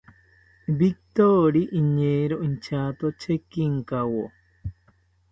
[0.79, 4.23] Victori iñeero inchato chekinkawo